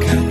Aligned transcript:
가까 0.00 0.21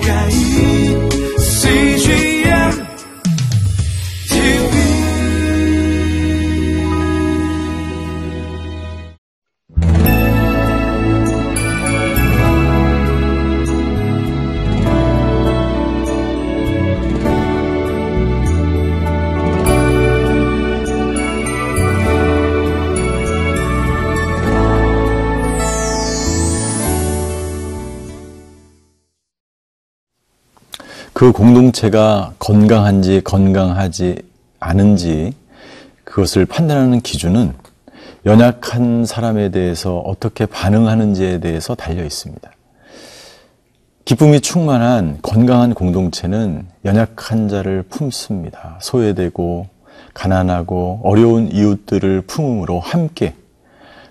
그 31.21 31.32
공동체가 31.32 32.34
건강한지 32.39 33.22
건강하지 33.23 34.23
않은지 34.59 35.36
그것을 36.03 36.48
판단하는 36.48 37.00
기준은 37.00 37.53
연약한 38.25 39.06
사람에 39.06 39.50
대해서 39.50 40.00
어떻게 40.00 40.48
반응하는지에 40.48 41.39
대해서 41.39 41.76
달려 41.76 42.03
있습니다. 42.03 42.52
기쁨이 44.03 44.42
충만한 44.42 45.20
건강한 45.22 45.76
공동체는 45.76 46.66
연약한 46.86 47.50
자를 47.50 47.84
품습니다. 47.84 48.80
소외되고 48.81 49.67
가난하고 50.16 51.02
어려운 51.03 51.52
이웃들을 51.52 52.22
품음으로 52.22 52.80
함께 52.80 53.36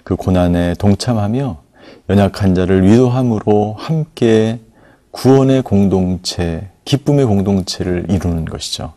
그 0.04 0.14
고난에 0.14 0.74
동참하며 0.74 1.60
연약한 2.08 2.54
자를 2.54 2.84
위로함으로 2.84 3.74
함께 3.76 4.60
구원의 5.10 5.62
공동체, 5.62 6.69
기쁨의 6.84 7.26
공동체를 7.26 8.06
이루는 8.08 8.44
것이죠. 8.44 8.92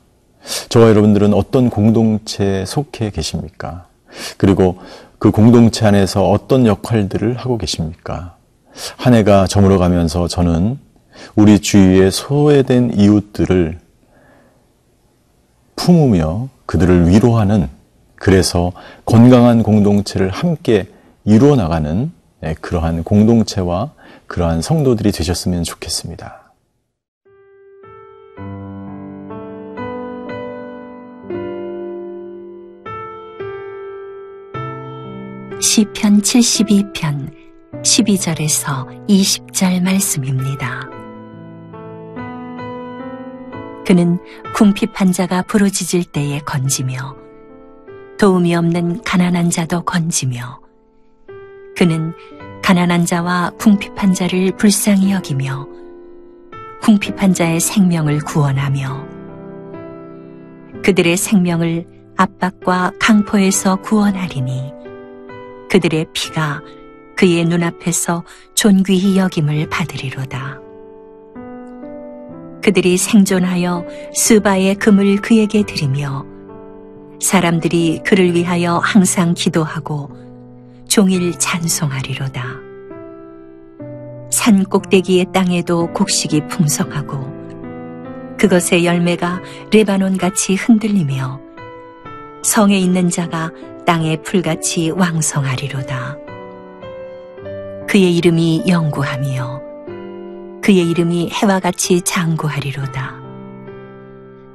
저와 0.70 0.90
여러분들은 0.90 1.34
어떤 1.34 1.70
공동체에 1.70 2.66
속해 2.66 3.12
계십니까? 3.12 3.88
그리고 4.38 4.80
그 5.20 5.32
공동체 5.32 5.86
안에서 5.86 6.30
어떤 6.30 6.66
역할들을 6.66 7.38
하고 7.38 7.58
계십니까? 7.58 8.36
한 8.98 9.14
해가 9.14 9.48
저물어 9.48 9.78
가면서 9.78 10.28
저는 10.28 10.78
우리 11.36 11.60
주위에 11.60 12.10
소외된 12.12 12.94
이웃들을 12.98 13.80
품으며 15.76 16.50
그들을 16.66 17.10
위로하는 17.10 17.70
그래서 18.16 18.72
건강한 19.06 19.64
공동체를 19.64 20.30
함께 20.30 20.88
이루어 21.26 21.56
나가는 21.56 22.12
네, 22.42 22.56
그러한 22.60 23.04
공동체와 23.04 23.92
그러한 24.28 24.62
성도들이 24.62 25.12
되셨으면 25.12 25.64
좋겠습니다. 25.64 26.43
시편 35.74 36.22
72편 36.22 37.34
12절에서 37.82 39.08
20절 39.08 39.82
말씀입니다. 39.82 40.88
그는 43.84 44.20
궁핍한 44.54 45.12
자가 45.12 45.42
부르짖을 45.42 46.04
때에 46.04 46.38
건지며 46.42 47.16
도움이 48.20 48.56
없는 48.56 49.02
가난한 49.02 49.50
자도 49.50 49.82
건지며 49.82 50.62
그는 51.76 52.14
가난한 52.62 53.08
자와 53.08 53.54
궁핍한 53.58 54.14
자를 54.14 54.56
불쌍히 54.56 55.12
여기며 55.12 55.68
궁핍한 56.84 57.34
자의 57.34 57.60
생명을 57.60 58.20
구원하며 58.20 59.08
그들의 60.84 61.18
생명을 61.18 61.88
압박과 62.16 62.92
강포에서 63.00 63.78
구원하리니 63.78 64.83
그들의 65.74 66.06
피가 66.14 66.62
그의 67.18 67.46
눈앞에서 67.46 68.24
존귀히 68.54 69.18
여김을 69.18 69.70
받으리로다. 69.72 70.60
그들이 72.64 72.96
생존하여 72.96 73.84
스바의 74.14 74.76
금을 74.76 75.16
그에게 75.16 75.64
드리며 75.64 76.28
사람들이 77.20 78.02
그를 78.06 78.36
위하여 78.36 78.78
항상 78.78 79.34
기도하고 79.34 80.12
종일 80.88 81.32
찬송하리로다. 81.40 82.46
산 84.30 84.64
꼭대기의 84.66 85.26
땅에도 85.34 85.92
곡식이 85.92 86.50
풍성하고 86.50 87.34
그것의 88.38 88.86
열매가 88.86 89.42
레바논 89.72 90.18
같이 90.18 90.54
흔들리며 90.54 91.42
성에 92.44 92.78
있는 92.78 93.10
자가 93.10 93.50
땅의 93.86 94.24
풀같이 94.24 94.90
왕성하리로다. 94.92 96.18
그의 97.88 98.16
이름이 98.18 98.64
영구하며 98.68 99.62
그의 100.62 100.90
이름이 100.90 101.30
해와 101.32 101.60
같이 101.60 102.02
장구하리로다. 102.02 103.22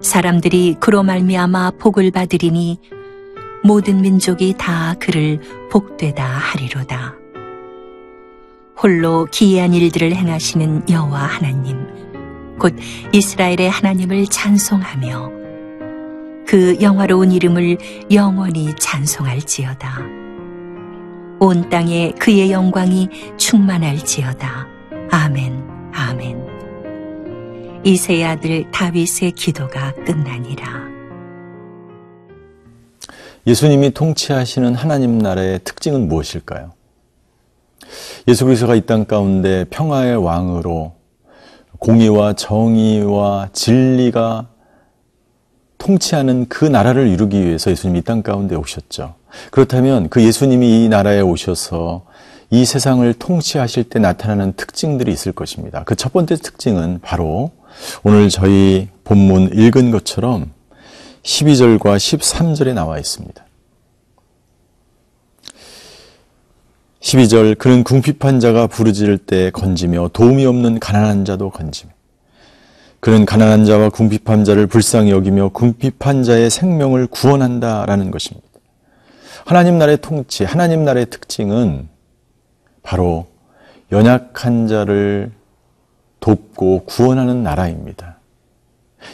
사람들이 0.00 0.76
그로 0.80 1.02
말미암아 1.02 1.72
복을 1.78 2.10
받으리니 2.10 2.80
모든 3.62 4.00
민족이 4.00 4.54
다 4.56 4.94
그를 4.98 5.40
복되다 5.70 6.24
하리로다. 6.24 7.14
홀로 8.80 9.26
기이한 9.30 9.74
일들을 9.74 10.14
행하시는 10.14 10.88
여호와 10.88 11.18
하나님, 11.18 11.76
곧 12.58 12.74
이스라엘의 13.12 13.68
하나님을 13.68 14.26
찬송하며 14.26 15.37
그 16.48 16.80
영화로운 16.80 17.30
이름을 17.30 17.76
영원히 18.10 18.74
찬송할지어다. 18.80 19.98
온 21.40 21.68
땅에 21.68 22.12
그의 22.12 22.50
영광이 22.50 23.10
충만할지어다. 23.36 24.66
아멘, 25.10 25.62
아멘. 25.92 26.46
이세의 27.84 28.24
아들 28.24 28.70
다윗의 28.70 29.32
기도가 29.32 29.92
끝나니라. 30.06 30.88
예수님이 33.46 33.90
통치하시는 33.90 34.74
하나님 34.74 35.18
나라의 35.18 35.60
특징은 35.64 36.08
무엇일까요? 36.08 36.72
예수 38.26 38.46
그리스도가 38.46 38.74
이 38.74 38.86
땅 38.86 39.04
가운데 39.04 39.66
평화의 39.68 40.16
왕으로 40.16 40.94
공의와 41.78 42.32
정의와 42.32 43.50
진리가 43.52 44.48
통치하는 45.78 46.46
그 46.48 46.64
나라를 46.64 47.08
이루기 47.08 47.44
위해서 47.44 47.70
예수님이 47.70 48.00
이 48.00 48.02
땅 48.02 48.22
가운데 48.22 48.54
오셨죠. 48.56 49.14
그렇다면 49.50 50.08
그 50.08 50.22
예수님이 50.22 50.84
이 50.84 50.88
나라에 50.88 51.20
오셔서 51.20 52.04
이 52.50 52.64
세상을 52.64 53.12
통치하실 53.14 53.84
때 53.84 53.98
나타나는 53.98 54.54
특징들이 54.54 55.12
있을 55.12 55.32
것입니다. 55.32 55.84
그 55.84 55.94
첫 55.94 56.12
번째 56.12 56.36
특징은 56.36 57.00
바로 57.02 57.52
오늘 58.02 58.28
저희 58.28 58.88
본문 59.04 59.50
읽은 59.54 59.90
것처럼 59.90 60.50
12절과 61.22 61.96
13절에 61.96 62.72
나와 62.74 62.98
있습니다. 62.98 63.44
12절 67.00 67.56
그는 67.58 67.84
궁핍한 67.84 68.40
자가 68.40 68.66
부르짖을 68.66 69.18
때 69.18 69.50
건지며 69.50 70.10
도움이 70.12 70.44
없는 70.46 70.80
가난한 70.80 71.24
자도 71.24 71.50
건지며 71.50 71.92
그는 73.00 73.24
가난한 73.24 73.64
자와 73.64 73.90
궁핍한 73.90 74.44
자를 74.44 74.66
불쌍히 74.66 75.10
여기며 75.10 75.50
궁핍한 75.50 76.24
자의 76.24 76.50
생명을 76.50 77.06
구원한다라는 77.06 78.10
것입니다. 78.10 78.48
하나님 79.44 79.78
나라의 79.78 79.98
통치, 80.00 80.44
하나님 80.44 80.84
나라의 80.84 81.06
특징은 81.06 81.88
바로 82.82 83.26
연약한 83.92 84.66
자를 84.66 85.30
돕고 86.20 86.84
구원하는 86.84 87.42
나라입니다. 87.42 88.18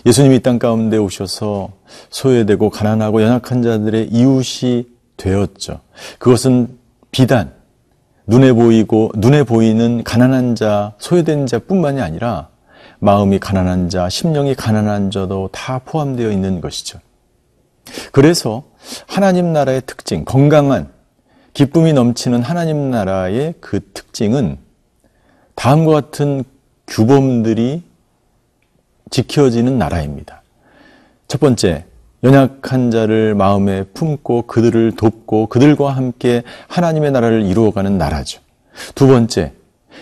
예수님이 0.07 0.37
이땅 0.37 0.59
가운데 0.59 0.97
오셔서 0.97 1.71
소외되고 2.11 2.71
가난하고 2.71 3.23
연약한 3.23 3.63
자들의 3.63 4.09
이웃이 4.09 4.89
되었죠. 5.17 5.81
그것은 6.19 6.79
비단 7.11 7.53
눈에 8.27 8.53
보이고 8.53 9.13
눈에 9.15 9.43
보이는 9.43 10.03
가난한 10.03 10.55
자, 10.55 10.95
소외된 10.99 11.47
자뿐만이 11.47 12.01
아니라 12.01 12.49
마음이 12.99 13.39
가난한 13.39 13.89
자, 13.89 14.09
심령이 14.09 14.55
가난한 14.55 15.11
자도 15.11 15.51
다 15.53 15.81
포함되어 15.85 16.31
있는 16.31 16.61
것이죠. 16.61 16.99
그래서 18.13 18.65
하나님 19.07 19.53
나라의 19.53 19.83
특징, 19.87 20.25
건강한 20.25 20.89
기쁨이 21.53 21.93
넘치는 21.93 22.43
하나님 22.43 22.91
나라의 22.91 23.55
그 23.61 23.81
특징은 23.93 24.59
다음과 25.55 25.93
같은 25.93 26.45
규범들이 26.87 27.83
지켜지는 29.11 29.79
나라입니다. 29.79 30.43
첫 31.29 31.41
번째, 31.41 31.85
연약한 32.25 32.91
자를 32.91 33.35
마음에 33.35 33.85
품고 33.85 34.43
그들을 34.43 34.97
돕고 34.97 35.47
그들과 35.47 35.91
함께 35.91 36.43
하나님의 36.69 37.13
나라를 37.13 37.43
이루어가는 37.43 37.97
나라죠. 37.99 38.41
두 38.95 39.07
번째, 39.07 39.53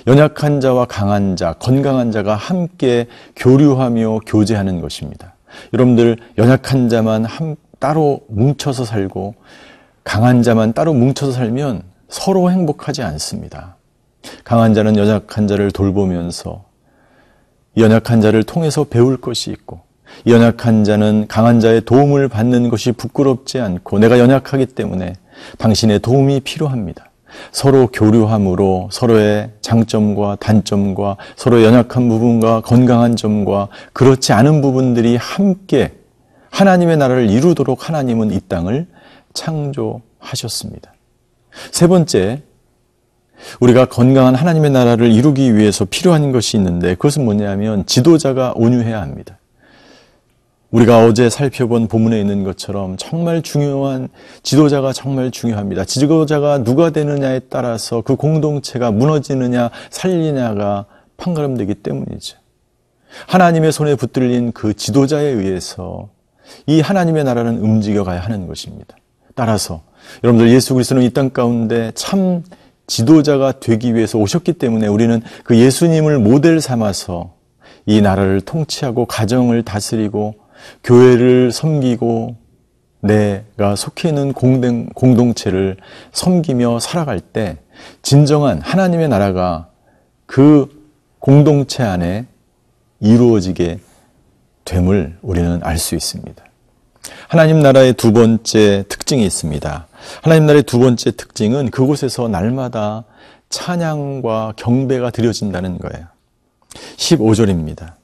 연약한 0.06 0.60
자와 0.60 0.86
강한 0.86 1.36
자, 1.36 1.54
건강한 1.54 2.10
자가 2.10 2.34
함께 2.34 3.06
교류하며 3.36 4.20
교제하는 4.26 4.80
것입니다. 4.80 5.34
여러분들 5.72 6.16
연약한 6.38 6.88
자만 6.88 7.24
한, 7.24 7.56
따로 7.78 8.20
뭉쳐서 8.28 8.84
살고 8.84 9.34
강한 10.04 10.42
자만 10.42 10.72
따로 10.72 10.94
뭉쳐서 10.94 11.32
살면 11.32 11.82
서로 12.08 12.50
행복하지 12.50 13.02
않습니다. 13.02 13.76
강한 14.44 14.74
자는 14.74 14.96
연약한 14.96 15.48
자를 15.48 15.70
돌보면서 15.70 16.64
연약한 17.76 18.20
자를 18.20 18.42
통해서 18.42 18.84
배울 18.84 19.16
것이 19.20 19.50
있고 19.50 19.80
연약한 20.26 20.84
자는 20.84 21.26
강한 21.26 21.58
자의 21.58 21.80
도움을 21.80 22.28
받는 22.28 22.68
것이 22.68 22.92
부끄럽지 22.92 23.60
않고 23.60 23.98
내가 23.98 24.18
연약하기 24.18 24.66
때문에 24.66 25.14
당신의 25.58 26.00
도움이 26.00 26.40
필요합니다. 26.40 27.11
서로 27.50 27.88
교류함으로 27.88 28.88
서로의 28.92 29.50
장점과 29.60 30.36
단점과 30.40 31.16
서로 31.36 31.62
연약한 31.62 32.08
부분과 32.08 32.60
건강한 32.60 33.16
점과 33.16 33.68
그렇지 33.92 34.32
않은 34.32 34.62
부분들이 34.62 35.16
함께 35.16 35.92
하나님의 36.50 36.96
나라를 36.98 37.30
이루도록 37.30 37.88
하나님은 37.88 38.30
이 38.30 38.40
땅을 38.48 38.86
창조하셨습니다. 39.32 40.92
세 41.70 41.86
번째, 41.86 42.42
우리가 43.60 43.86
건강한 43.86 44.34
하나님의 44.34 44.70
나라를 44.70 45.10
이루기 45.10 45.56
위해서 45.56 45.84
필요한 45.84 46.32
것이 46.32 46.56
있는데 46.56 46.94
그것은 46.94 47.24
뭐냐면 47.24 47.84
지도자가 47.86 48.52
온유해야 48.56 49.00
합니다. 49.00 49.38
우리가 50.72 51.04
어제 51.04 51.28
살펴본 51.28 51.86
본문에 51.88 52.18
있는 52.18 52.44
것처럼 52.44 52.96
정말 52.96 53.42
중요한 53.42 54.08
지도자가 54.42 54.92
정말 54.94 55.30
중요합니다. 55.30 55.84
지도자가 55.84 56.64
누가 56.64 56.90
되느냐에 56.90 57.40
따라서 57.50 58.00
그 58.00 58.16
공동체가 58.16 58.90
무너지느냐 58.90 59.70
살리냐가 59.90 60.86
판가름되기 61.18 61.74
때문이죠. 61.74 62.38
하나님의 63.26 63.70
손에 63.70 63.94
붙들린 63.94 64.52
그 64.52 64.72
지도자에 64.72 65.24
의해서 65.26 66.08
이 66.66 66.80
하나님의 66.80 67.24
나라는 67.24 67.58
움직여가야 67.58 68.20
하는 68.20 68.46
것입니다. 68.46 68.96
따라서 69.34 69.82
여러분들 70.24 70.50
예수 70.50 70.72
그리스도는 70.72 71.02
이 71.02 71.10
땅 71.10 71.30
가운데 71.30 71.92
참 71.94 72.42
지도자가 72.86 73.60
되기 73.60 73.94
위해서 73.94 74.18
오셨기 74.18 74.54
때문에 74.54 74.86
우리는 74.86 75.20
그 75.44 75.58
예수님을 75.58 76.18
모델 76.18 76.60
삼아서 76.62 77.34
이 77.84 78.00
나라를 78.00 78.40
통치하고 78.40 79.04
가정을 79.04 79.62
다스리고 79.64 80.41
교회를 80.84 81.52
섬기고 81.52 82.36
내가 83.00 83.74
속해 83.76 84.08
있는 84.10 84.32
공동, 84.32 84.86
공동체를 84.86 85.76
섬기며 86.12 86.78
살아갈 86.78 87.20
때 87.20 87.58
진정한 88.02 88.60
하나님의 88.60 89.08
나라가 89.08 89.68
그 90.26 90.68
공동체 91.18 91.82
안에 91.82 92.26
이루어지게 93.00 93.80
됨을 94.64 95.18
우리는 95.22 95.60
알 95.62 95.78
수 95.78 95.94
있습니다. 95.94 96.44
하나님 97.28 97.60
나라의 97.60 97.94
두 97.94 98.12
번째 98.12 98.84
특징이 98.88 99.24
있습니다. 99.24 99.86
하나님 100.22 100.46
나라의 100.46 100.62
두 100.62 100.78
번째 100.78 101.10
특징은 101.10 101.70
그곳에서 101.70 102.28
날마다 102.28 103.04
찬양과 103.48 104.54
경배가 104.56 105.10
드려진다는 105.10 105.78
거예요. 105.78 106.06
15절입니다. 106.96 107.94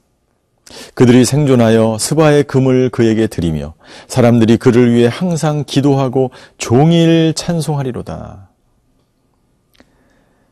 그들이 0.93 1.25
생존하여 1.25 1.97
스바의 1.99 2.43
금을 2.43 2.89
그에게 2.89 3.27
드리며 3.27 3.73
사람들이 4.07 4.57
그를 4.57 4.93
위해 4.93 5.09
항상 5.11 5.63
기도하고 5.65 6.31
종일 6.57 7.33
찬송하리로다. 7.35 8.49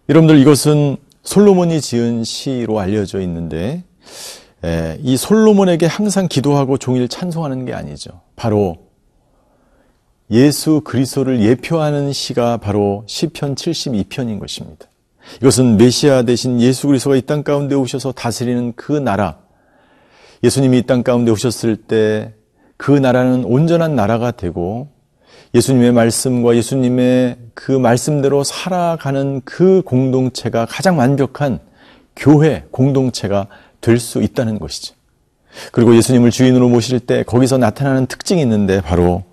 여러분들 0.09 0.39
이것은 0.39 0.97
솔로몬이 1.23 1.81
지은 1.81 2.23
시로 2.23 2.79
알려져 2.79 3.21
있는데 3.21 3.83
이 5.01 5.17
솔로몬에게 5.17 5.85
항상 5.85 6.27
기도하고 6.27 6.77
종일 6.77 7.07
찬송하는 7.07 7.65
게 7.65 7.73
아니죠. 7.73 8.21
바로 8.35 8.87
예수 10.31 10.81
그리스도를 10.83 11.41
예표하는 11.41 12.11
시가 12.11 12.57
바로 12.57 13.03
시편 13.07 13.55
72편인 13.55 14.39
것입니다. 14.39 14.87
이것은 15.41 15.77
메시아 15.77 16.23
대신 16.23 16.59
예수 16.59 16.87
그리스도가 16.87 17.15
이 17.17 17.21
땅 17.21 17.43
가운데 17.43 17.75
오셔서 17.75 18.13
다스리는 18.13 18.73
그 18.75 18.93
나라 18.93 19.39
예수님이 20.43 20.79
이 20.79 20.81
땅 20.83 21.03
가운데 21.03 21.31
오셨을 21.31 21.75
때 21.75 22.33
그 22.77 22.91
나라는 22.91 23.43
온전한 23.43 23.95
나라가 23.95 24.29
되고 24.31 24.89
예수님의 25.55 25.91
말씀과 25.93 26.55
예수님의 26.55 27.37
그 27.55 27.71
말씀대로 27.71 28.43
살아가는 28.43 29.41
그 29.43 29.81
공동체가 29.83 30.67
가장 30.67 30.97
완벽한 30.99 31.59
교회 32.15 32.65
공동체가 32.71 33.47
될 33.81 33.99
수 33.99 34.21
있다는 34.21 34.59
것이죠. 34.59 34.93
그리고 35.71 35.95
예수님을 35.95 36.29
주인으로 36.29 36.69
모실 36.69 36.99
때 36.99 37.23
거기서 37.23 37.57
나타나는 37.57 38.05
특징이 38.05 38.41
있는데 38.41 38.79
바로 38.81 39.23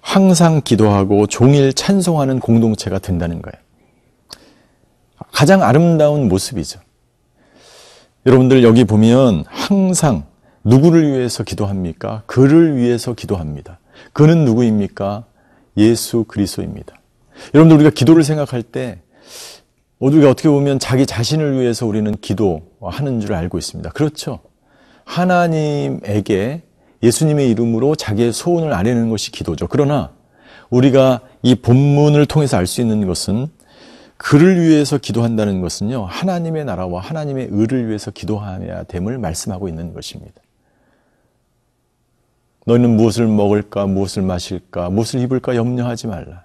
항상 0.00 0.60
기도하고 0.64 1.26
종일 1.28 1.72
찬송하는 1.72 2.40
공동체가 2.40 2.98
된다는 2.98 3.40
거예요. 3.40 3.54
가장 5.32 5.62
아름다운 5.62 6.28
모습이죠. 6.28 6.80
여러분들 8.26 8.64
여기 8.64 8.84
보면 8.84 9.44
항상 9.46 10.24
누구를 10.64 11.12
위해서 11.12 11.42
기도합니까? 11.42 12.22
그를 12.26 12.76
위해서 12.76 13.14
기도합니다. 13.14 13.78
그는 14.12 14.44
누구입니까? 14.44 15.24
예수 15.76 16.24
그리스도입니다. 16.24 16.94
여러분들 17.54 17.76
우리가 17.76 17.90
기도를 17.90 18.22
생각할 18.22 18.62
때 18.62 19.00
우리가 19.98 20.30
어떻게 20.30 20.48
보면 20.48 20.78
자기 20.78 21.06
자신을 21.06 21.60
위해서 21.60 21.86
우리는 21.86 22.14
기도하는 22.20 23.20
줄 23.20 23.34
알고 23.34 23.58
있습니다. 23.58 23.90
그렇죠. 23.90 24.40
하나님에게 25.04 26.62
예수님의 27.02 27.50
이름으로 27.50 27.94
자기의 27.94 28.32
소원을 28.32 28.72
아뢰는 28.72 29.10
것이 29.10 29.30
기도죠. 29.30 29.66
그러나 29.68 30.12
우리가 30.68 31.20
이 31.42 31.54
본문을 31.54 32.26
통해서 32.26 32.56
알 32.56 32.66
수 32.66 32.80
있는 32.80 33.06
것은 33.06 33.48
그를 34.16 34.60
위해서 34.60 34.98
기도한다는 34.98 35.62
것은요, 35.62 36.04
하나님의 36.04 36.66
나라와 36.66 37.00
하나님의 37.00 37.48
의를 37.50 37.88
위해서 37.88 38.10
기도해야 38.10 38.82
됨을 38.84 39.16
말씀하고 39.16 39.66
있는 39.66 39.94
것입니다. 39.94 40.42
너희는 42.66 42.96
무엇을 42.96 43.26
먹을까, 43.26 43.86
무엇을 43.86 44.22
마실까, 44.22 44.90
무엇을 44.90 45.20
입을까 45.20 45.56
염려하지 45.56 46.06
말라. 46.06 46.44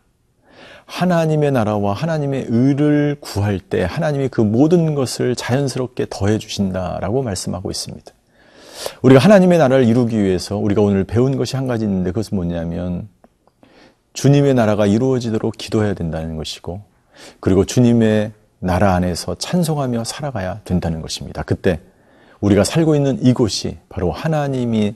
하나님의 0.85 1.51
나라와 1.51 1.93
하나님의 1.93 2.45
의를 2.47 3.17
구할 3.19 3.59
때 3.59 3.83
하나님이 3.83 4.29
그 4.29 4.41
모든 4.41 4.93
것을 4.93 5.35
자연스럽게 5.35 6.07
더해 6.09 6.37
주신다라고 6.37 7.23
말씀하고 7.23 7.71
있습니다. 7.71 8.11
우리가 9.01 9.19
하나님의 9.19 9.57
나라를 9.57 9.85
이루기 9.85 10.21
위해서 10.21 10.57
우리가 10.57 10.81
오늘 10.81 11.03
배운 11.03 11.37
것이 11.37 11.55
한 11.55 11.67
가지 11.67 11.85
있는데 11.85 12.11
그것은 12.11 12.35
뭐냐면 12.35 13.07
주님의 14.13 14.53
나라가 14.53 14.85
이루어지도록 14.85 15.57
기도해야 15.57 15.93
된다는 15.93 16.37
것이고 16.37 16.81
그리고 17.39 17.65
주님의 17.65 18.31
나라 18.59 18.93
안에서 18.93 19.35
찬송하며 19.35 20.03
살아가야 20.03 20.61
된다는 20.65 21.01
것입니다. 21.01 21.43
그때 21.43 21.79
우리가 22.41 22.63
살고 22.63 22.95
있는 22.95 23.23
이곳이 23.23 23.77
바로 23.89 24.11
하나님이 24.11 24.95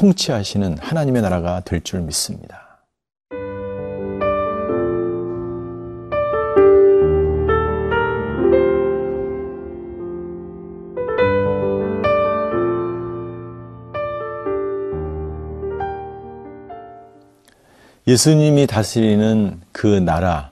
통치하시는 0.00 0.78
하나님의 0.78 1.20
나라가 1.20 1.60
될 1.60 1.82
줄 1.82 2.00
믿습니다. 2.00 2.80
예수님이 18.06 18.66
다스리는 18.66 19.60
그 19.72 19.86
나라, 19.86 20.50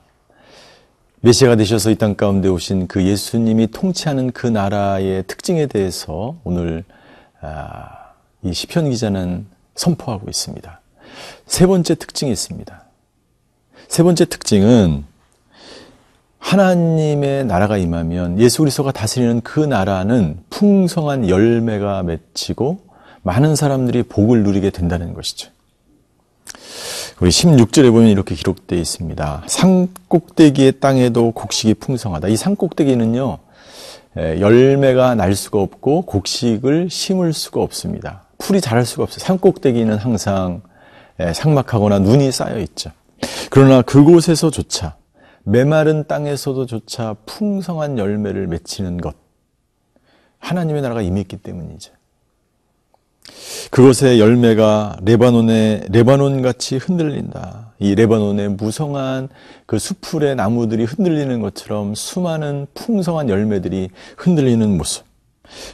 메시아가 1.20 1.56
되셔서 1.56 1.90
이 1.90 1.96
땅 1.96 2.14
가운데 2.14 2.48
오신 2.48 2.86
그 2.86 3.02
예수님이 3.02 3.68
통치하는 3.68 4.30
그 4.32 4.46
나라의 4.46 5.24
특징에 5.26 5.66
대해서 5.66 6.36
오늘 6.44 6.84
아, 7.40 8.07
이 8.42 8.52
시편 8.52 8.90
기자는 8.90 9.46
선포하고 9.74 10.28
있습니다. 10.28 10.80
세 11.46 11.66
번째 11.66 11.94
특징이 11.94 12.30
있습니다. 12.30 12.84
세 13.88 14.02
번째 14.02 14.24
특징은 14.26 15.04
하나님의 16.38 17.46
나라가 17.46 17.78
임하면 17.78 18.38
예수 18.38 18.58
그리스도가 18.58 18.92
다스리는 18.92 19.40
그 19.40 19.60
나라는 19.60 20.38
풍성한 20.50 21.28
열매가 21.28 22.02
맺히고 22.04 22.80
많은 23.22 23.56
사람들이 23.56 24.04
복을 24.04 24.44
누리게 24.44 24.70
된다는 24.70 25.14
것이죠. 25.14 25.50
우리 27.20 27.30
16절에 27.30 27.90
보면 27.90 28.08
이렇게 28.08 28.36
기록되어 28.36 28.78
있습니다. 28.78 29.42
산 29.48 29.88
꼭대기의 30.06 30.78
땅에도 30.78 31.32
곡식이 31.32 31.74
풍성하다. 31.74 32.28
이 32.28 32.36
산 32.36 32.54
꼭대기는요, 32.54 33.38
열매가 34.16 35.16
날 35.16 35.34
수가 35.34 35.60
없고 35.60 36.02
곡식을 36.02 36.88
심을 36.90 37.32
수가 37.32 37.60
없습니다. 37.60 38.27
풀이 38.38 38.60
자랄 38.60 38.86
수가 38.86 39.02
없어요. 39.02 39.18
산 39.18 39.38
꼭대기는 39.38 39.96
항상 39.98 40.62
삭막하거나 41.18 41.98
눈이 41.98 42.30
쌓여 42.32 42.58
있죠. 42.60 42.90
그러나 43.50 43.82
그곳에서조차 43.82 44.96
메마른 45.42 46.06
땅에서도조차 46.06 47.16
풍성한 47.26 47.98
열매를 47.98 48.46
맺히는 48.46 48.98
것. 48.98 49.16
하나님의 50.38 50.82
나라가 50.82 51.02
임했기 51.02 51.38
때문이죠. 51.38 51.92
그곳의 53.70 54.20
열매가 54.20 54.98
레바논의 55.02 55.88
레바논 55.90 56.40
같이 56.42 56.76
흔들린다. 56.76 57.72
이 57.78 57.94
레바논의 57.94 58.50
무성한 58.50 59.28
그 59.66 59.78
수풀의 59.78 60.36
나무들이 60.36 60.84
흔들리는 60.84 61.40
것처럼 61.40 61.94
수많은 61.94 62.66
풍성한 62.74 63.28
열매들이 63.28 63.90
흔들리는 64.16 64.76
모습. 64.76 65.07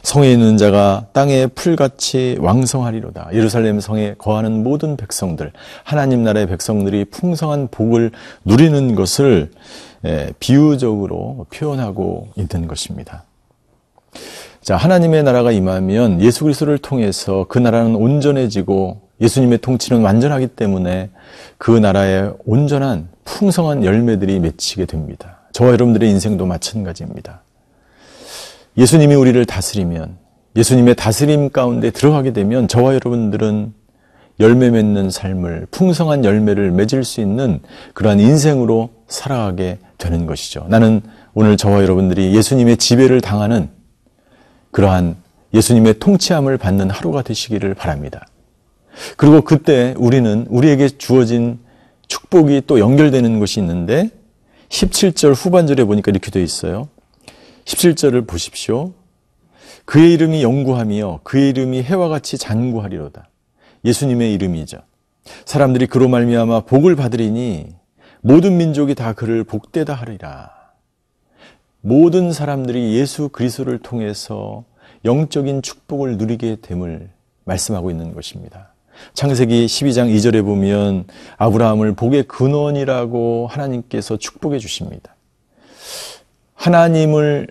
성에 0.03 0.31
있는 0.31 0.57
자가 0.57 1.07
땅의 1.13 1.49
풀같이 1.55 2.37
왕성하리로다. 2.39 3.29
예루살렘 3.33 3.79
성에 3.79 4.15
거하는 4.17 4.63
모든 4.63 4.97
백성들, 4.97 5.51
하나님 5.83 6.23
나라의 6.23 6.47
백성들이 6.47 7.05
풍성한 7.05 7.69
복을 7.71 8.11
누리는 8.45 8.95
것을 8.95 9.51
예, 10.05 10.31
비유적으로 10.39 11.47
표현하고 11.51 12.29
있는 12.35 12.67
것입니다. 12.67 13.23
자, 14.61 14.75
하나님의 14.75 15.23
나라가 15.23 15.51
임하면 15.51 16.21
예수 16.21 16.43
그리스도를 16.43 16.77
통해서 16.77 17.45
그 17.49 17.59
나라는 17.59 17.95
온전해지고 17.95 19.01
예수님의 19.21 19.59
통치는 19.59 20.01
완전하기 20.01 20.47
때문에 20.47 21.11
그 21.57 21.71
나라의 21.71 22.33
온전한 22.45 23.09
풍성한 23.23 23.85
열매들이 23.85 24.39
맺히게 24.39 24.85
됩니다. 24.85 25.39
저와 25.53 25.71
여러분들의 25.71 26.09
인생도 26.09 26.45
마찬가지입니다. 26.45 27.41
예수님이 28.77 29.15
우리를 29.15 29.45
다스리면 29.45 30.17
예수님의 30.55 30.95
다스림 30.95 31.49
가운데 31.49 31.91
들어가게 31.91 32.33
되면 32.33 32.67
저와 32.67 32.93
여러분들은 32.95 33.73
열매 34.39 34.69
맺는 34.69 35.09
삶을 35.09 35.67
풍성한 35.71 36.25
열매를 36.25 36.71
맺을 36.71 37.03
수 37.03 37.21
있는 37.21 37.61
그러한 37.93 38.19
인생으로 38.19 38.89
살아가게 39.07 39.79
되는 39.97 40.25
것이죠. 40.25 40.65
나는 40.67 41.01
오늘 41.33 41.57
저와 41.57 41.81
여러분들이 41.83 42.35
예수님의 42.35 42.77
지배를 42.77 43.21
당하는 43.21 43.69
그러한 44.71 45.15
예수님의 45.53 45.99
통치함을 45.99 46.57
받는 46.57 46.89
하루가 46.89 47.21
되시기를 47.21 47.75
바랍니다. 47.75 48.27
그리고 49.15 49.41
그때 49.41 49.93
우리는 49.97 50.45
우리에게 50.49 50.89
주어진 50.89 51.59
축복이 52.07 52.63
또 52.67 52.79
연결되는 52.79 53.39
것이 53.39 53.59
있는데 53.61 54.09
17절 54.69 55.33
후반절에 55.35 55.85
보니까 55.85 56.11
이렇게 56.11 56.29
되어 56.31 56.43
있어요. 56.43 56.89
17절을 57.65 58.27
보십시오. 58.27 58.93
그의 59.85 60.13
이름이 60.13 60.41
영구하며 60.43 61.21
그의 61.23 61.49
이름이 61.49 61.83
해와 61.83 62.07
같이 62.07 62.37
장구하리로다. 62.37 63.29
예수님의 63.83 64.33
이름이죠. 64.33 64.79
사람들이 65.45 65.87
그로 65.87 66.07
말미암아 66.07 66.61
복을 66.61 66.95
받으리니 66.95 67.67
모든 68.21 68.57
민족이 68.57 68.95
다 68.95 69.13
그를 69.13 69.43
복되다 69.43 69.93
하리라. 69.93 70.51
모든 71.81 72.31
사람들이 72.31 72.95
예수 72.95 73.29
그리스도를 73.29 73.79
통해서 73.79 74.63
영적인 75.03 75.61
축복을 75.61 76.17
누리게 76.17 76.57
됨을 76.61 77.09
말씀하고 77.43 77.91
있는 77.91 78.13
것입니다. 78.13 78.73
창세기 79.13 79.65
12장 79.65 80.11
2절에 80.15 80.43
보면 80.43 81.05
아브라함을 81.37 81.93
복의 81.93 82.23
근원이라고 82.23 83.47
하나님께서 83.47 84.17
축복해 84.17 84.57
주십니다. 84.57 85.15
하나님을 86.55 87.47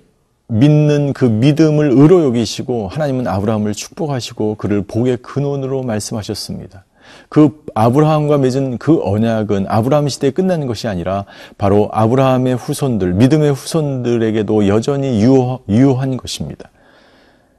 믿는 0.48 1.12
그 1.12 1.24
믿음을 1.24 1.90
의로 1.90 2.24
여기시고 2.24 2.88
하나님은 2.88 3.26
아브라함을 3.26 3.72
축복하시고 3.72 4.56
그를 4.56 4.82
복의 4.82 5.18
근원으로 5.18 5.82
말씀하셨습니다. 5.82 6.84
그 7.28 7.64
아브라함과 7.74 8.38
맺은 8.38 8.78
그 8.78 9.00
언약은 9.02 9.66
아브라함 9.68 10.08
시대에 10.08 10.30
끝나는 10.30 10.66
것이 10.66 10.88
아니라 10.88 11.24
바로 11.58 11.88
아브라함의 11.92 12.56
후손들, 12.56 13.14
믿음의 13.14 13.52
후손들에게도 13.52 14.68
여전히 14.68 15.20
유효, 15.20 15.60
유효한 15.68 16.16
것입니다. 16.16 16.70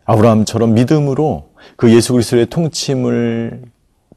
아브라함처럼 0.06 0.74
믿음으로 0.74 1.50
그 1.76 1.94
예수 1.94 2.14
그리스도의 2.14 2.48
통침을 2.48 3.64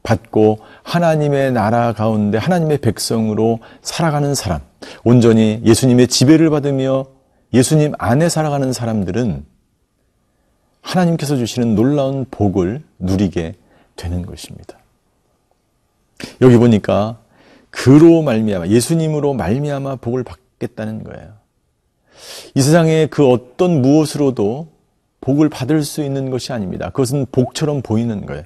받고 0.03 0.59
하나님의 0.83 1.51
나라 1.51 1.93
가운데 1.93 2.37
하나님의 2.37 2.77
백성으로 2.79 3.59
살아가는 3.81 4.33
사람, 4.35 4.61
온전히 5.03 5.61
예수님의 5.65 6.07
지배를 6.07 6.49
받으며 6.49 7.05
예수님 7.53 7.93
안에 7.97 8.29
살아가는 8.29 8.71
사람들은 8.71 9.45
하나님께서 10.81 11.35
주시는 11.35 11.75
놀라운 11.75 12.25
복을 12.29 12.83
누리게 12.99 13.55
되는 13.95 14.25
것입니다. 14.25 14.77
여기 16.41 16.57
보니까 16.57 17.19
그로 17.69 18.21
말미암아 18.21 18.67
예수님으로 18.67 19.33
말미암아 19.33 19.97
복을 19.97 20.23
받겠다는 20.23 21.03
거예요. 21.03 21.33
이 22.55 22.61
세상에 22.61 23.07
그 23.07 23.27
어떤 23.27 23.81
무엇으로도 23.81 24.67
복을 25.21 25.49
받을 25.49 25.83
수 25.83 26.03
있는 26.03 26.29
것이 26.29 26.53
아닙니다. 26.53 26.89
그것은 26.89 27.25
복처럼 27.31 27.81
보이는 27.81 28.25
거예요. 28.25 28.43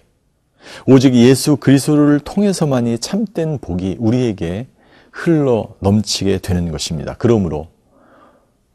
오직 0.87 1.13
예수 1.15 1.57
그리스도를 1.57 2.19
통해서만이 2.19 2.99
참된 2.99 3.57
복이 3.59 3.97
우리에게 3.99 4.67
흘러 5.11 5.75
넘치게 5.79 6.39
되는 6.39 6.71
것입니다. 6.71 7.15
그러므로 7.17 7.67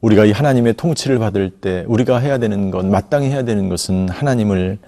우리가 0.01 0.25
이 0.25 0.31
하나님의 0.31 0.75
통치를 0.75 1.19
받을 1.19 1.51
때 1.51 1.85
우리가 1.89 2.19
해야 2.19 2.39
되는 2.39 2.71
것, 2.71 2.87
마땅히 2.87 3.29
해야 3.29 3.43
되는 3.43 3.69
것은 3.69 4.09
하나님을 4.09 4.79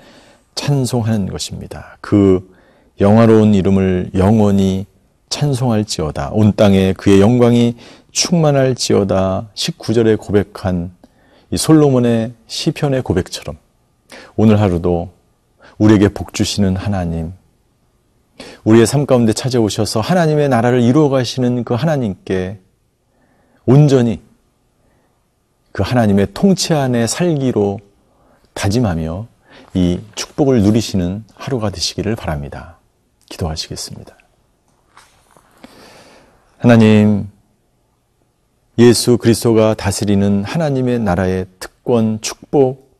찬송하는 0.54 1.28
것입니다. 1.28 1.96
그 2.00 2.48
영화로운 3.00 3.54
이름을 3.54 4.10
영원히 4.14 4.86
찬송할지어다. 5.30 6.30
온 6.32 6.52
땅에 6.54 6.92
그의 6.92 7.20
영광이 7.20 7.76
충만할지어다. 8.12 9.48
19절에 9.54 10.18
고백한 10.18 10.92
이 11.50 11.56
솔로몬의 11.56 12.32
시편의 12.46 13.02
고백처럼 13.02 13.56
오늘 14.36 14.60
하루도 14.60 15.10
우리에게 15.78 16.08
복 16.08 16.34
주시는 16.34 16.76
하나님, 16.76 17.32
우리의 18.64 18.86
삶 18.86 19.06
가운데 19.06 19.32
찾아오셔서 19.32 20.00
하나님의 20.00 20.48
나라를 20.48 20.82
이루어 20.82 21.08
가시는 21.08 21.64
그 21.64 21.74
하나님께 21.74 22.58
온전히 23.66 24.20
그 25.72 25.82
하나님의 25.82 26.28
통치 26.34 26.74
안에 26.74 27.06
살기로 27.06 27.80
다짐하며 28.54 29.26
이 29.74 30.00
축복을 30.14 30.62
누리시는 30.62 31.24
하루가 31.34 31.70
되시기를 31.70 32.16
바랍니다. 32.16 32.78
기도하시겠습니다. 33.28 34.16
하나님, 36.58 37.28
예수 38.78 39.16
그리스도가 39.16 39.74
다스리는 39.74 40.44
하나님의 40.44 40.98
나라의 40.98 41.46
특권, 41.58 42.20
축복, 42.20 42.98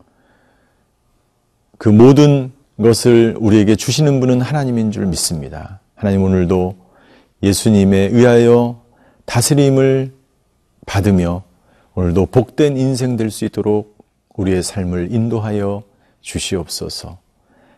그 1.78 1.88
모든 1.88 2.52
것을 2.80 3.36
우리에게 3.38 3.76
주시는 3.76 4.20
분은 4.20 4.40
하나님인 4.40 4.92
줄 4.92 5.06
믿습니다. 5.06 5.80
하나님 5.94 6.22
오늘도 6.22 6.76
예수님에 7.42 8.10
의하여 8.12 8.82
다스림을 9.24 10.12
받으며 10.86 11.42
오늘도 12.00 12.26
복된 12.26 12.78
인생 12.78 13.19
될 13.19 13.30
수 13.30 13.45
있도록 13.45 13.99
우리의 14.35 14.62
삶을 14.62 15.12
인도하여 15.12 15.83
주시옵소서. 16.23 17.19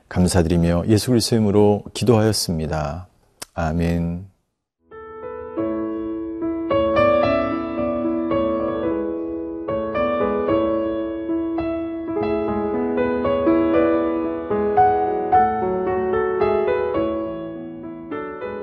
감사드리며 0.09 0.85
예수 0.87 1.11
그리스도의 1.11 1.41
이름으로 1.41 1.83
기도하였습니다. 1.93 3.09
아멘. 3.55 4.27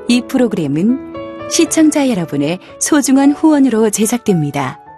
이 0.07 0.21
프로그램은 0.21 1.49
시청자 1.51 2.07
여러분의 2.09 2.59
소중한 2.79 3.33
후원으로 3.33 3.89
제작됩니다. 3.89 4.88